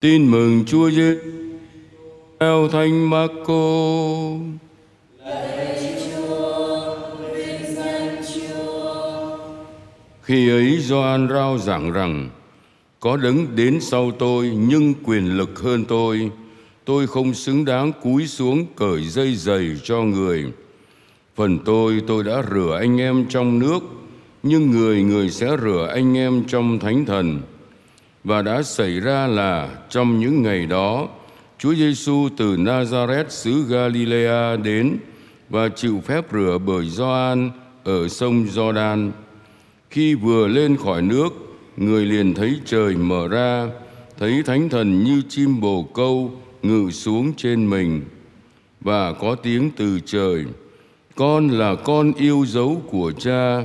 Tin 0.00 0.30
mừng 0.30 0.64
Chúa 0.64 0.90
Giêsu 0.90 1.18
theo 2.40 2.68
Thánh 2.68 3.10
Marco. 3.10 3.82
Khi 10.22 10.50
ấy 10.50 10.78
Gioan 10.80 11.28
rao 11.28 11.58
giảng 11.58 11.92
rằng 11.92 12.28
có 13.00 13.16
đấng 13.16 13.56
đến 13.56 13.80
sau 13.80 14.10
tôi 14.10 14.50
nhưng 14.56 14.94
quyền 15.04 15.36
lực 15.36 15.60
hơn 15.60 15.84
tôi. 15.84 16.30
Tôi 16.84 17.06
không 17.06 17.34
xứng 17.34 17.64
đáng 17.64 17.92
cúi 18.02 18.26
xuống 18.26 18.66
cởi 18.76 19.08
dây 19.08 19.34
giày 19.34 19.76
cho 19.84 20.02
người. 20.02 20.44
Phần 21.36 21.58
tôi 21.64 22.02
tôi 22.06 22.24
đã 22.24 22.42
rửa 22.50 22.76
anh 22.80 23.00
em 23.00 23.26
trong 23.28 23.58
nước, 23.58 23.80
nhưng 24.42 24.70
người 24.70 25.02
người 25.02 25.30
sẽ 25.30 25.56
rửa 25.62 25.88
anh 25.94 26.16
em 26.16 26.44
trong 26.48 26.78
thánh 26.78 27.04
thần. 27.04 27.40
Và 28.28 28.42
đã 28.42 28.62
xảy 28.62 29.00
ra 29.00 29.26
là 29.26 29.68
trong 29.90 30.20
những 30.20 30.42
ngày 30.42 30.66
đó, 30.66 31.08
Chúa 31.58 31.74
Giêsu 31.74 32.28
từ 32.36 32.56
Nazareth 32.56 33.28
xứ 33.28 33.64
Galilea 33.68 34.56
đến 34.56 34.96
và 35.48 35.68
chịu 35.68 36.00
phép 36.04 36.24
rửa 36.32 36.58
bởi 36.66 36.88
Gioan 36.88 37.50
ở 37.84 38.08
sông 38.08 38.46
Giođan. 38.46 39.12
Khi 39.90 40.14
vừa 40.14 40.48
lên 40.48 40.76
khỏi 40.76 41.02
nước, 41.02 41.28
người 41.76 42.06
liền 42.06 42.34
thấy 42.34 42.60
trời 42.64 42.96
mở 42.96 43.28
ra, 43.28 43.68
thấy 44.18 44.42
thánh 44.42 44.68
thần 44.68 45.04
như 45.04 45.22
chim 45.28 45.60
bồ 45.60 45.82
câu 45.82 46.32
ngự 46.62 46.90
xuống 46.90 47.32
trên 47.36 47.70
mình 47.70 48.02
và 48.80 49.12
có 49.12 49.34
tiếng 49.34 49.70
từ 49.76 50.00
trời 50.06 50.44
con 51.14 51.48
là 51.48 51.74
con 51.74 52.12
yêu 52.12 52.44
dấu 52.46 52.82
của 52.90 53.12
cha 53.18 53.62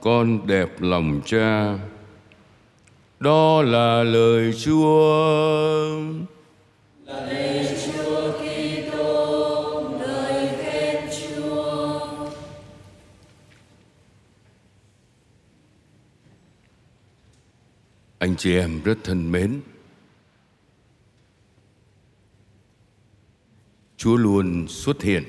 con 0.00 0.46
đẹp 0.46 0.70
lòng 0.80 1.20
cha 1.24 1.78
đó 3.20 3.62
là 3.62 4.02
lời 4.02 4.52
chúa. 4.52 5.06
Anh 18.18 18.36
chị 18.36 18.56
em 18.56 18.80
rất 18.84 18.98
thân 19.04 19.32
mến 19.32 19.60
chúa 23.96 24.16
luôn 24.16 24.68
xuất 24.68 25.02
hiện 25.02 25.24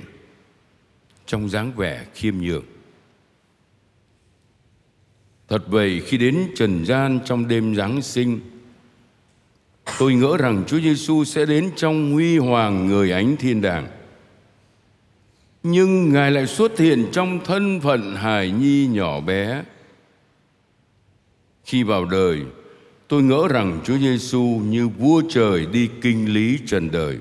trong 1.26 1.50
dáng 1.50 1.72
vẻ 1.76 2.06
khiêm 2.14 2.38
nhường 2.38 2.66
thật 5.48 5.64
vậy 5.68 6.02
khi 6.06 6.18
đến 6.18 6.48
trần 6.56 6.86
gian 6.86 7.20
trong 7.26 7.48
đêm 7.48 7.76
giáng 7.76 8.02
sinh, 8.02 8.40
tôi 10.00 10.14
ngỡ 10.14 10.38
rằng 10.38 10.64
chúa 10.68 10.80
giêsu 10.80 11.24
sẽ 11.24 11.46
đến 11.46 11.72
trong 11.76 12.12
huy 12.14 12.38
hoàng 12.38 12.88
người 12.88 13.12
ánh 13.12 13.38
thiên 13.38 13.62
đàng. 13.62 13.88
Nhưng 15.64 16.14
ngài 16.14 16.32
lại 16.32 16.48
xuất 16.48 16.80
hiện 16.80 17.08
trong 17.12 17.40
thân 17.46 17.80
phận 17.80 18.16
hài 18.16 18.52
nhi 18.52 18.88
nhỏ 18.88 19.20
bé. 19.20 19.64
Khi 21.66 21.84
vào 21.84 22.06
đời, 22.06 22.42
tôi 23.08 23.24
ngỡ 23.24 23.48
rằng 23.48 23.80
chúa 23.86 23.98
giêsu 23.98 24.42
như 24.44 24.88
vua 24.88 25.22
trời 25.30 25.66
đi 25.66 25.90
kinh 26.02 26.34
lý 26.34 26.60
trần 26.68 26.92
đời. 26.92 27.18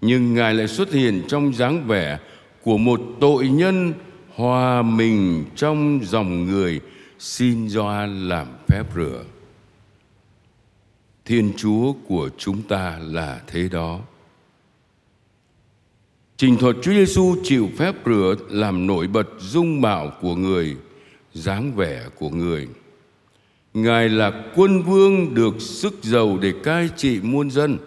Nhưng 0.00 0.34
ngài 0.34 0.54
lại 0.54 0.68
xuất 0.68 0.92
hiện 0.92 1.22
trong 1.28 1.54
dáng 1.54 1.86
vẻ 1.86 2.18
của 2.62 2.78
một 2.78 3.00
tội 3.20 3.48
nhân 3.48 3.92
hòa 4.34 4.82
mình 4.82 5.44
trong 5.56 6.00
dòng 6.02 6.44
người 6.44 6.80
xin 7.18 7.68
Gioan 7.68 8.28
làm 8.28 8.46
phép 8.66 8.84
rửa. 8.94 9.24
Thiên 11.24 11.52
Chúa 11.56 11.92
của 11.92 12.30
chúng 12.38 12.62
ta 12.62 12.98
là 13.02 13.40
thế 13.46 13.68
đó. 13.68 14.00
Trình 16.36 16.56
thuật 16.56 16.76
Chúa 16.82 16.92
Giêsu 16.92 17.36
chịu 17.42 17.68
phép 17.76 17.94
rửa 18.06 18.34
làm 18.50 18.86
nổi 18.86 19.06
bật 19.06 19.28
dung 19.38 19.80
mạo 19.80 20.12
của 20.20 20.36
người, 20.36 20.76
dáng 21.32 21.72
vẻ 21.76 22.08
của 22.18 22.30
người. 22.30 22.68
Ngài 23.74 24.08
là 24.08 24.44
quân 24.54 24.82
vương 24.82 25.34
được 25.34 25.54
sức 25.60 25.94
giàu 26.02 26.38
để 26.42 26.52
cai 26.64 26.88
trị 26.96 27.20
muôn 27.22 27.50
dân. 27.50 27.78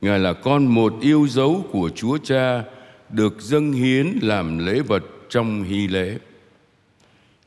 Ngài 0.00 0.18
là 0.18 0.32
con 0.32 0.66
một 0.66 0.94
yêu 1.00 1.26
dấu 1.28 1.64
của 1.70 1.90
Chúa 1.94 2.18
Cha 2.18 2.64
được 3.10 3.40
dâng 3.40 3.72
hiến 3.72 4.18
làm 4.22 4.58
lễ 4.58 4.80
vật 4.80 5.04
trong 5.28 5.62
hy 5.62 5.88
lễ. 5.88 6.18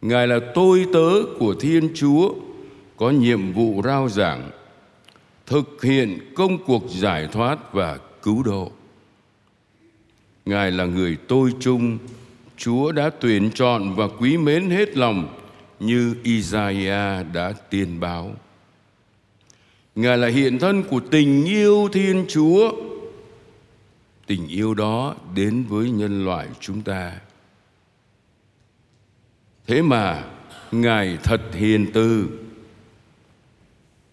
Ngài 0.02 0.28
là 0.28 0.40
tôi 0.56 0.86
tớ 0.94 1.10
của 1.40 1.56
Thiên 1.60 1.90
Chúa, 1.96 2.34
có 2.98 3.10
nhiệm 3.10 3.54
vụ 3.54 3.82
rao 3.84 4.10
giảng, 4.10 4.52
thực 5.46 5.84
hiện 5.84 6.20
công 6.36 6.66
cuộc 6.66 6.84
giải 6.90 7.28
thoát 7.32 7.74
và 7.74 7.98
cứu 8.22 8.44
độ. 8.44 8.72
Ngài 10.46 10.72
là 10.72 10.86
người 10.86 11.18
tôi 11.28 11.54
chung, 11.60 11.98
Chúa 12.58 12.92
đã 12.92 13.10
tuyển 13.10 13.52
chọn 13.56 13.96
và 13.96 14.08
quý 14.20 14.38
mến 14.38 14.70
hết 14.70 14.98
lòng 14.98 15.36
như 15.80 16.16
Isaiah 16.24 17.26
đã 17.34 17.54
tiên 17.70 18.00
báo. 18.00 18.32
Ngài 19.96 20.18
là 20.18 20.28
hiện 20.28 20.60
thân 20.60 20.84
của 20.84 21.00
tình 21.00 21.46
yêu 21.46 21.90
Thiên 21.94 22.26
Chúa. 22.28 22.72
Tình 24.28 24.48
yêu 24.48 24.74
đó 24.74 25.16
đến 25.36 25.64
với 25.70 25.92
nhân 25.92 26.26
loại 26.26 26.48
chúng 26.60 26.82
ta. 26.82 27.20
Thế 29.70 29.82
mà 29.82 30.24
Ngài 30.72 31.18
thật 31.24 31.42
hiền 31.54 31.92
từ, 31.94 32.30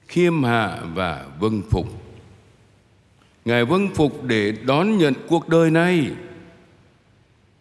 khiêm 0.09 0.43
hạ 0.43 0.83
và 0.95 1.27
vâng 1.41 1.63
phục. 1.71 1.87
Ngài 3.45 3.65
vâng 3.65 3.89
phục 3.95 4.25
để 4.25 4.53
đón 4.53 4.99
nhận 4.99 5.15
cuộc 5.29 5.49
đời 5.49 5.71
này, 5.71 6.11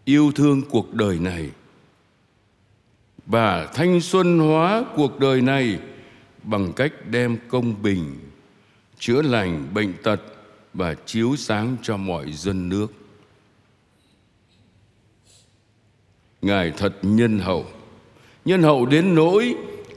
yêu 0.06 0.32
thương 0.36 0.62
cuộc 0.70 0.94
đời 0.94 1.20
này. 1.20 1.50
Và 3.26 3.68
thanh 3.74 4.02
xuân 4.02 4.40
hóa 4.40 4.84
cuộc 4.96 5.20
đời 5.20 5.42
này 5.42 5.80
bằng 6.44 6.74
cách 6.74 6.94
đem 7.10 7.38
công 7.48 7.82
bình 7.82 8.20
chữa 9.00 9.22
lành 9.22 9.74
bệnh 9.74 9.94
tật 10.04 10.22
và 10.74 10.96
chiếu 11.06 11.36
sáng 11.36 11.78
cho 11.82 11.98
mọi 11.98 12.32
dân 12.32 12.70
nước. 12.70 12.88
Ngài 16.42 16.72
thật 16.72 16.94
nhân 17.02 17.40
hậu 17.40 17.66
nhân 18.46 18.64
hậu 18.64 18.86
đến 18.86 19.16
nỗi, 19.16 19.56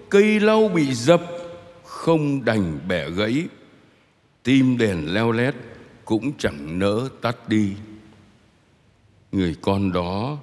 cây 0.09 0.41
lau 0.41 0.69
bị 0.69 0.93
dập, 0.93 1.23
không 1.85 2.45
đành 2.45 2.79
bẻ 2.89 3.11
gãy 3.11 3.49
tim 4.43 4.79
đèn 4.79 5.15
leo 5.15 5.33
lét 5.33 5.55
cũng 6.05 6.33
chẳng 6.39 6.79
nỡ 6.79 7.09
tắt 7.21 7.49
đi 7.49 7.73
người 9.33 9.57
con 9.61 9.93
đó 9.93 10.39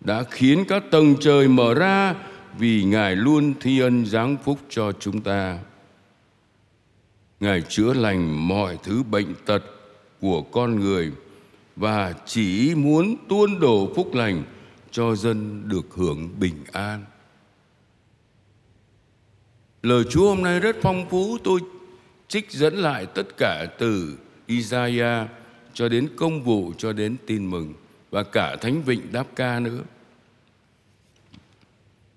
đã 0.00 0.22
khiến 0.30 0.64
các 0.68 0.82
tầng 0.90 1.14
trời 1.20 1.48
mở 1.48 1.74
ra 1.74 2.14
vì 2.58 2.84
Ngài 2.84 3.16
luôn 3.16 3.54
thi 3.60 3.80
ân 3.80 4.06
giáng 4.06 4.36
phúc 4.44 4.58
cho 4.68 4.92
chúng 4.92 5.20
ta. 5.20 5.58
Ngài 7.40 7.62
chữa 7.62 7.92
lành 7.94 8.48
mọi 8.48 8.78
thứ 8.82 9.02
bệnh 9.02 9.34
tật 9.46 9.62
của 10.20 10.42
con 10.42 10.80
người 10.80 11.12
và 11.76 12.14
chỉ 12.26 12.74
muốn 12.74 13.16
tuôn 13.28 13.60
đổ 13.60 13.92
phúc 13.96 14.14
lành 14.14 14.42
cho 14.90 15.14
dân 15.14 15.68
được 15.68 15.86
hưởng 15.94 16.40
bình 16.40 16.64
an. 16.72 17.04
Lời 19.82 20.04
Chúa 20.10 20.28
hôm 20.28 20.42
nay 20.42 20.60
rất 20.60 20.76
phong 20.82 21.08
phú, 21.10 21.38
tôi 21.44 21.60
trích 22.28 22.50
dẫn 22.50 22.74
lại 22.74 23.06
tất 23.06 23.36
cả 23.36 23.66
từ 23.78 24.18
Isaiah 24.46 25.28
cho 25.74 25.88
đến 25.88 26.08
công 26.16 26.42
vụ 26.42 26.72
cho 26.78 26.92
đến 26.92 27.16
tin 27.26 27.50
mừng 27.50 27.74
và 28.10 28.22
cả 28.22 28.56
thánh 28.56 28.82
vịnh 28.82 29.12
đáp 29.12 29.26
ca 29.36 29.60
nữa. 29.60 29.80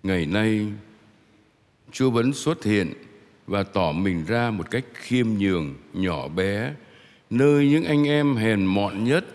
Ngày 0.04 0.26
nay, 0.26 0.68
Chúa 1.92 2.10
vẫn 2.10 2.34
xuất 2.34 2.64
hiện 2.64 2.94
và 3.48 3.64
tỏ 3.64 3.92
mình 3.92 4.26
ra 4.26 4.52
một 4.52 4.72
cách 4.72 4.86
khiêm 4.94 5.28
nhường, 5.28 5.76
nhỏ 5.94 6.28
bé, 6.28 6.74
nơi 7.30 7.68
những 7.68 7.84
anh 7.84 8.08
em 8.08 8.36
hèn 8.36 8.66
mọn 8.66 9.04
nhất. 9.04 9.26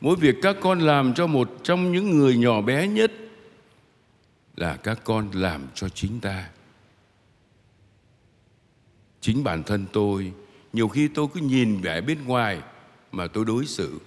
Mỗi 0.00 0.16
việc 0.16 0.36
các 0.42 0.56
con 0.60 0.78
làm 0.78 1.14
cho 1.14 1.26
một 1.26 1.50
trong 1.62 1.92
những 1.92 2.18
người 2.18 2.36
nhỏ 2.36 2.60
bé 2.60 2.88
nhất 2.88 3.12
là 4.56 4.76
các 4.76 5.00
con 5.04 5.28
làm 5.32 5.66
cho 5.74 5.88
chính 5.88 6.20
ta. 6.20 6.48
Chính 9.20 9.44
bản 9.44 9.62
thân 9.62 9.86
tôi, 9.92 10.32
nhiều 10.72 10.88
khi 10.88 11.08
tôi 11.08 11.26
cứ 11.34 11.40
nhìn 11.40 11.80
vẻ 11.80 12.00
bên 12.00 12.24
ngoài 12.24 12.62
mà 13.12 13.26
tôi 13.26 13.44
đối 13.44 13.66
xử. 13.66 13.98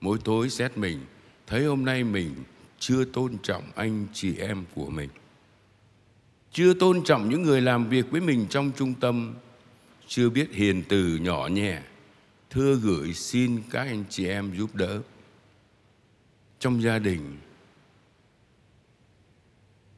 Mỗi 0.00 0.18
tối 0.24 0.50
xét 0.50 0.78
mình, 0.78 1.00
thấy 1.46 1.64
hôm 1.64 1.84
nay 1.84 2.04
mình 2.04 2.34
chưa 2.78 3.04
tôn 3.04 3.38
trọng 3.42 3.64
anh 3.74 4.06
chị 4.12 4.36
em 4.36 4.64
của 4.74 4.90
mình. 4.90 5.08
Chưa 6.52 6.74
tôn 6.74 7.04
trọng 7.04 7.28
những 7.28 7.42
người 7.42 7.60
làm 7.60 7.88
việc 7.88 8.10
với 8.10 8.20
mình 8.20 8.46
trong 8.50 8.70
trung 8.76 8.94
tâm. 8.94 9.34
Chưa 10.06 10.30
biết 10.30 10.52
hiền 10.52 10.82
từ 10.88 11.16
nhỏ 11.16 11.46
nhẹ 11.46 11.82
thưa 12.52 12.74
gửi 12.74 13.14
xin 13.14 13.62
các 13.70 13.80
anh 13.80 14.04
chị 14.10 14.26
em 14.26 14.52
giúp 14.58 14.74
đỡ. 14.74 15.00
Trong 16.58 16.82
gia 16.82 16.98
đình 16.98 17.36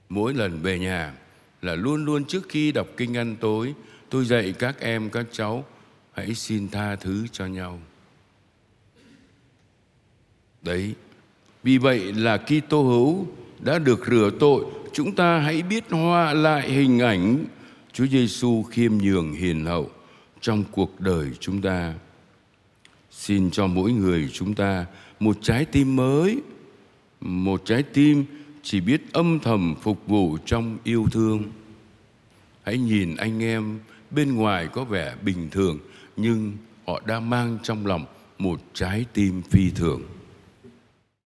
mỗi 0.08 0.34
lần 0.34 0.62
về 0.62 0.78
nhà 0.78 1.14
là 1.62 1.74
luôn 1.74 2.04
luôn 2.04 2.24
trước 2.24 2.48
khi 2.48 2.72
đọc 2.72 2.86
kinh 2.96 3.16
ăn 3.16 3.36
tối 3.40 3.74
tôi 4.14 4.24
dạy 4.24 4.54
các 4.58 4.80
em 4.80 5.10
các 5.10 5.26
cháu 5.32 5.64
hãy 6.12 6.34
xin 6.34 6.68
tha 6.68 6.96
thứ 6.96 7.26
cho 7.32 7.46
nhau 7.46 7.80
đấy 10.62 10.94
vì 11.62 11.78
vậy 11.78 12.12
là 12.12 12.36
Kitô 12.36 12.82
hữu 12.82 13.26
đã 13.60 13.78
được 13.78 14.06
rửa 14.06 14.30
tội 14.40 14.64
chúng 14.92 15.14
ta 15.14 15.38
hãy 15.38 15.62
biết 15.62 15.84
hoa 15.90 16.32
lại 16.32 16.70
hình 16.70 16.98
ảnh 16.98 17.44
Chúa 17.92 18.06
Giêsu 18.06 18.62
khiêm 18.62 18.92
nhường 18.98 19.32
hiền 19.32 19.64
hậu 19.64 19.90
trong 20.40 20.64
cuộc 20.72 21.00
đời 21.00 21.30
chúng 21.40 21.62
ta. 21.62 21.94
Xin 23.10 23.50
cho 23.50 23.66
mỗi 23.66 23.92
người 23.92 24.30
chúng 24.32 24.54
ta 24.54 24.86
một 25.20 25.36
trái 25.42 25.64
tim 25.64 25.96
mới, 25.96 26.40
một 27.20 27.62
trái 27.64 27.82
tim 27.82 28.24
chỉ 28.62 28.80
biết 28.80 29.12
âm 29.12 29.38
thầm 29.38 29.74
phục 29.82 30.06
vụ 30.06 30.38
trong 30.46 30.78
yêu 30.84 31.06
thương. 31.12 31.42
Hãy 32.62 32.78
nhìn 32.78 33.16
anh 33.16 33.42
em 33.42 33.78
bên 34.10 34.34
ngoài 34.34 34.68
có 34.72 34.84
vẻ 34.84 35.14
bình 35.22 35.48
thường, 35.50 35.78
nhưng 36.16 36.52
họ 36.86 37.00
đang 37.06 37.30
mang 37.30 37.58
trong 37.62 37.86
lòng 37.86 38.06
một 38.38 38.60
trái 38.74 39.04
tim 39.12 39.42
phi 39.42 39.70
thường. 39.70 40.02